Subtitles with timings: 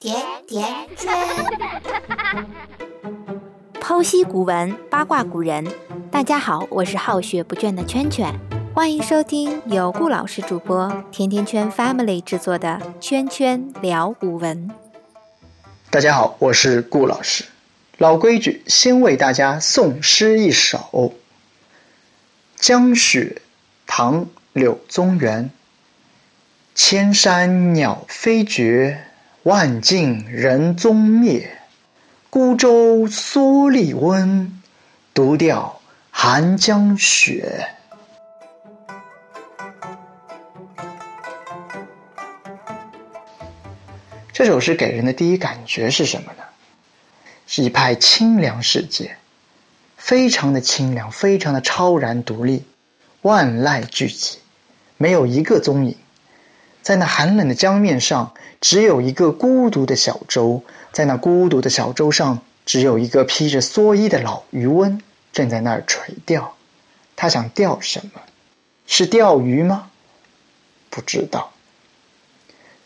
[0.00, 0.14] 甜
[0.46, 0.64] 甜
[0.96, 1.12] 圈，
[3.82, 5.66] 剖析古文，八卦古人。
[6.08, 8.32] 大家好，我是好学不倦的圈圈，
[8.72, 14.68] 欢迎收听由顾老师主播、甜甜圈 Family 制作的《圈圈聊古文》。
[15.90, 17.44] 大家好，我是顾老师。
[17.96, 20.78] 老规矩，先为大家诵诗一首，
[22.54, 23.38] 《江雪》，
[23.84, 25.50] 唐·柳宗元。
[26.76, 29.07] 千山鸟飞绝，
[29.48, 31.58] 万径人踪灭。
[32.28, 34.60] 孤舟蓑笠翁，
[35.14, 37.66] 独钓寒江雪。
[44.34, 46.42] 这首诗给人的第一感觉是什么呢？
[47.46, 49.16] 是一派清凉世界，
[49.96, 52.66] 非常的清凉，非常的超然独立，
[53.22, 54.34] 万籁俱寂，
[54.98, 55.96] 没有一个踪影。
[56.82, 60.62] 在那寒冷的江面上，只有一个孤独的小舟；
[60.92, 65.00] 在那孤独的小舟上，只有一个披着蓑衣的老渔翁，
[65.32, 66.54] 正在那儿垂钓。
[67.16, 68.20] 他想钓什么？
[68.86, 69.90] 是钓鱼吗？
[70.90, 71.52] 不知道。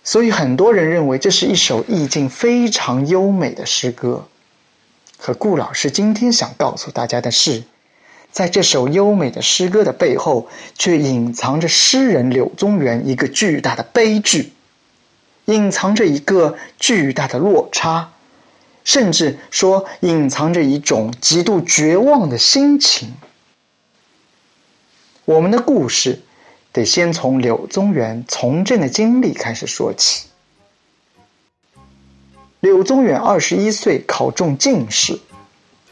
[0.05, 4.27] 所以很多人认为这是一首意境非常优美的诗歌。
[5.19, 7.63] 可顾老师今天想告诉大家的是。
[8.33, 10.49] 在这首优美的诗歌的背后，
[10.79, 14.53] 却隐藏着诗人柳宗元一个巨大的悲剧，
[15.47, 18.13] 隐藏着一个巨大的落差，
[18.85, 23.15] 甚至说隐藏着一种极度绝望的心情。
[25.25, 26.23] 我们的故事
[26.73, 30.29] 得先从柳宗元从政的经历开始说起。
[32.61, 35.21] 柳宗元二十一岁考中进士。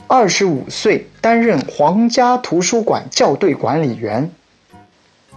[0.06, 4.32] 二十五岁担任皇家图书馆校对管理员，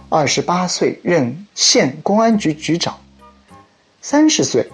[0.08, 2.98] 二十八岁任县公安局局长，
[4.06, 4.68] 三十岁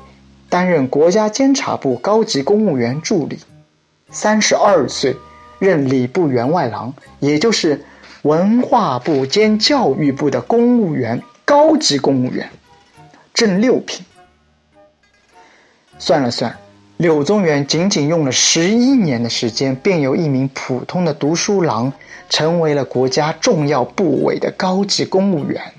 [0.48, 3.38] 担任国家监察部高级公务员助理，
[4.10, 5.14] 三十二岁
[5.60, 7.84] 任礼部员外郎，也就是
[8.22, 12.50] 文化部兼教育部的公务员高级公务员，
[13.32, 14.04] 正六品。
[16.00, 16.58] 算了算。
[16.96, 21.92] 柳宗元仅仅用了十一年的时间，便由一名普通的读书郎，
[22.28, 25.72] 成为了国家重要部委的高级公务员。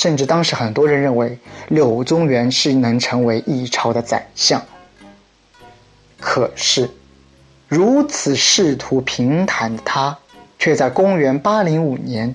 [0.00, 1.38] 甚至当时很多人认为
[1.68, 4.64] 柳宗元是能成为一朝的宰相。
[6.18, 6.88] 可是，
[7.68, 10.16] 如此仕途平坦的他，
[10.58, 12.34] 却在公元八零五年，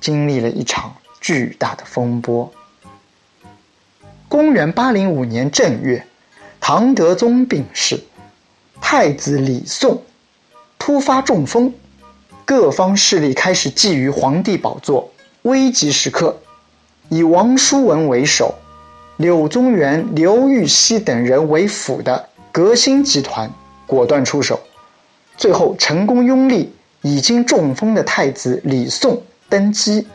[0.00, 2.50] 经历了一场巨大的风波。
[4.26, 6.06] 公元八零五年正月。
[6.60, 8.00] 唐德宗病逝，
[8.80, 9.98] 太子李诵
[10.78, 11.74] 突发中风，
[12.46, 15.12] 各方势力开始觊觎皇帝宝座。
[15.42, 16.40] 危急时刻，
[17.12, 18.54] 以王叔文为首，
[19.18, 23.50] 柳宗元、刘禹锡等人为辅的革新集团
[23.86, 24.58] 果断出手，
[25.36, 29.18] 最后成功拥立已经中风的太子李诵
[29.50, 30.06] 登基，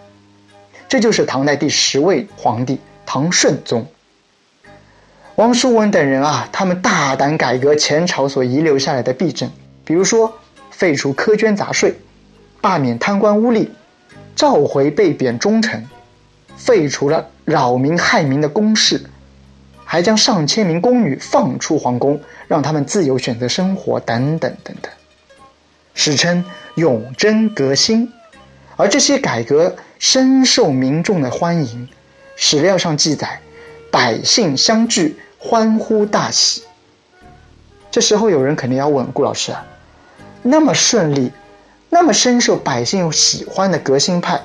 [0.89, 3.85] 这就是唐代第十位皇帝唐顺宗。
[5.35, 9.51] 王叔文等人啊，他们大胆改革前朝所遗留下来的弊政，
[9.85, 10.33] 比如说
[10.71, 11.93] 废除苛捐杂税、
[12.59, 13.69] 罢免贪官污吏、
[14.35, 15.87] 召回被贬忠臣、
[16.57, 19.01] 废除了扰民害民的宫事，
[19.85, 22.19] 还将上千名宫女放出皇宫，
[22.49, 24.91] 让他们自由选择生活，等等等等，
[25.93, 26.43] 史称
[26.75, 28.11] 永贞革新。
[28.75, 31.87] 而这些改革深受民众的欢迎，
[32.35, 33.39] 史料上记载，
[33.89, 35.17] 百姓相聚。
[35.39, 36.63] 欢呼大喜。
[37.91, 39.63] 这时候有人肯定要问顾老师啊，
[40.41, 41.31] 那么顺利，
[41.91, 44.41] 那么深受百姓喜欢的革新派，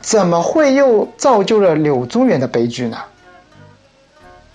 [0.00, 2.98] 怎么会又造就了柳宗元的悲剧呢？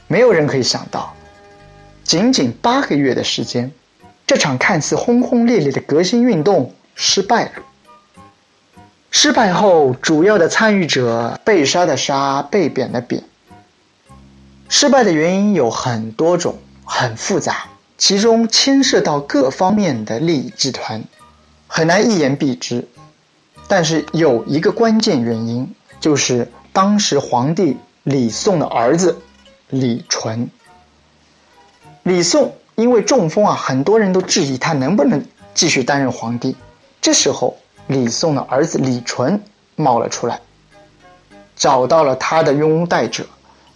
[0.07, 1.15] 没有人可以想到，
[2.03, 3.71] 仅仅八个月的时间，
[4.27, 7.51] 这场看似轰轰烈烈的革新运动失败了。
[9.11, 13.23] 失败后，主要的参与者被杀的杀，被贬的贬。
[14.67, 17.67] 失败的原因有很多种，很复杂，
[17.97, 21.03] 其中牵涉到各方面的利益集团，
[21.67, 22.87] 很难一言蔽之。
[23.67, 29.19] 但是有一个关键原因，就是当时皇帝李诵的儿子
[29.69, 30.49] 李纯。
[32.03, 36.55] 李诵因为中风啊，很多人都质疑他能不能继续担任皇帝。
[37.01, 37.57] 这时候，
[37.87, 39.41] 李诵的儿子李纯
[39.75, 40.41] 冒了出来，
[41.55, 43.25] 找到了他的拥戴者，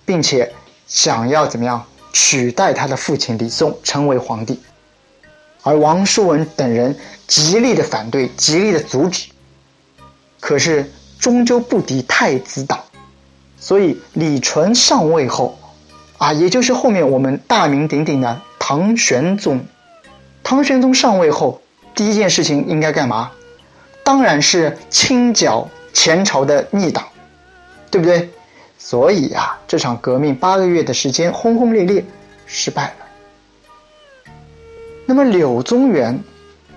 [0.05, 0.53] 并且。
[0.89, 4.59] 想要怎么样取代他的父亲李诵成为皇帝，
[5.61, 6.97] 而王叔文等人
[7.27, 9.29] 极力的反对，极力的阻止。
[10.39, 12.79] 可是终究不敌太子党，
[13.57, 15.57] 所以李纯上位后，
[16.17, 19.65] 啊，也就是后面我们大名鼎鼎的唐玄宗。
[20.43, 21.61] 唐玄宗上位后，
[21.93, 23.31] 第一件事情应该干嘛？
[24.03, 27.07] 当然是清剿前朝的逆党，
[27.91, 28.29] 对不对？
[28.77, 32.03] 所以啊，这场革命八个月的时间轰轰烈烈，
[32.45, 34.33] 失败了。
[35.05, 36.17] 那么柳宗元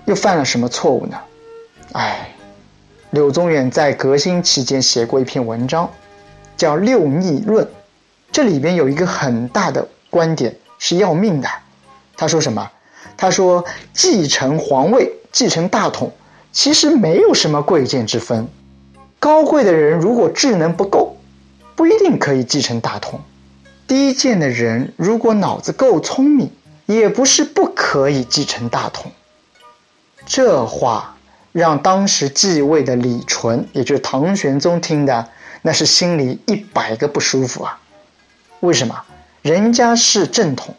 [0.05, 1.17] 又犯了什么错误呢？
[1.93, 2.32] 哎，
[3.13, 5.87] 柳宗元在革新期间写过一篇文章，
[6.57, 7.63] 叫《六逆论》，
[8.31, 11.47] 这里边有一个很大的观点是要命的。
[12.17, 12.71] 他说什么？
[13.15, 13.63] 他说
[13.93, 16.11] 继承皇位、继承大统，
[16.51, 18.47] 其实没有什么贵贱之分。
[19.19, 21.15] 高贵的人如果智能不够，
[21.75, 23.19] 不一定可以继承大统；
[23.85, 26.49] 低贱的人如果脑子够聪明，
[26.87, 29.11] 也不是不可以继承大统。
[30.25, 31.15] 这话
[31.53, 35.29] 让当时继位的李纯，也就是唐玄宗听的，
[35.61, 37.79] 那是心里一百个不舒服啊！
[38.59, 39.01] 为什么？
[39.41, 40.75] 人家是正统。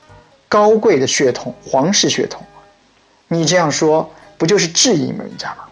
[0.46, 2.40] 高贵的血统，皇室血统，
[3.26, 5.64] 你这样说不就是质疑人家吗？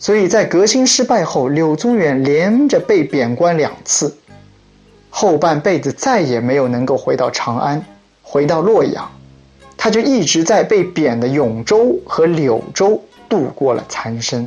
[0.00, 4.16] 所以在革新失败后，柳宗元连着被贬官两次，
[5.10, 7.84] 后半辈子再也没有能够回到长安，
[8.22, 9.08] 回到洛阳，
[9.76, 13.00] 他就一直在被贬的永州和柳州
[13.30, 14.46] 度过了残生。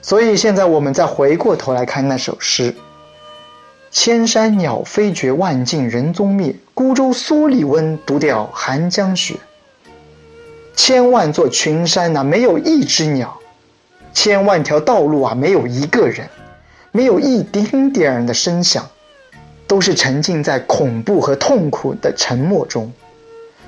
[0.00, 2.72] 所以现在我们再回过头来看那首诗。
[3.90, 6.54] 千山鸟飞绝，万径人踪灭。
[6.74, 9.34] 孤舟蓑笠翁，独钓寒江雪。
[10.76, 13.28] 千万座群山呐，没有一只鸟；
[14.12, 16.28] 千万条道路啊，没有一个人，
[16.92, 18.86] 没有一丁点儿的声响，
[19.66, 22.92] 都是沉浸在恐怖和痛苦的沉默中。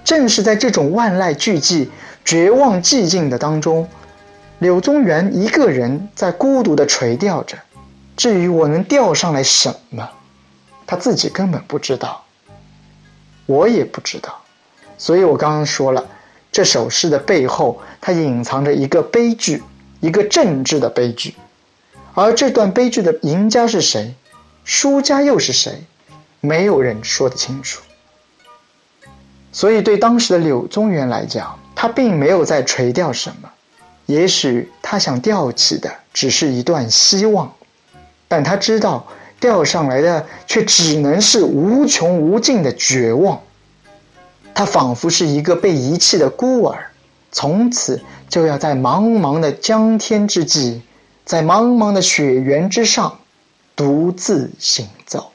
[0.09, 1.87] 正是在这种万籁俱寂、
[2.25, 3.87] 绝望寂静的当中，
[4.59, 7.59] 柳宗元一个人在孤独地垂钓着。
[8.17, 10.09] 至于我能钓上来什么？
[10.87, 12.25] 他自己根本不知道，
[13.45, 14.41] 我也不知道，
[14.97, 16.07] 所以我刚刚说了，
[16.51, 19.63] 这首诗的背后，它隐藏着一个悲剧，
[20.01, 21.35] 一个政治的悲剧，
[22.15, 24.15] 而这段悲剧的赢家是谁，
[24.65, 25.85] 输家又是谁，
[26.41, 27.83] 没有人说得清楚。
[29.59, 33.51] 所以对当时的柳宗元来讲，他并没有在垂钓什么，
[34.07, 37.53] 也许他想钓起的只是一段希望，
[38.29, 39.05] 但他知道。
[39.41, 43.41] 钓上来的却只能是无穷无尽的绝望。
[44.53, 46.91] 他仿佛是一个被遗弃的孤儿，
[47.31, 50.83] 从此就要在茫茫的江天之际，
[51.25, 53.21] 在茫茫的雪原之上，
[53.77, 55.31] 独自行走。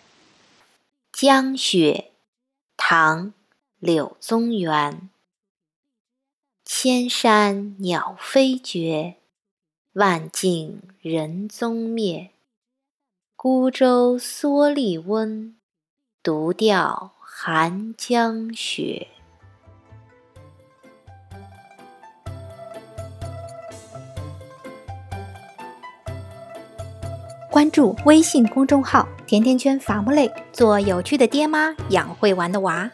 [1.14, 2.12] 江雪，
[2.76, 3.32] 唐，
[3.86, 5.10] 柳宗元。
[6.64, 9.16] 千山鸟飞绝，
[9.92, 12.30] 万径人踪灭。
[13.36, 15.56] 孤舟蓑笠翁，
[16.24, 19.10] 独钓寒江雪。
[27.52, 32.90] 关注微信公众号“甜甜圈伐木累”，做有趣的爹妈，养会玩的娃。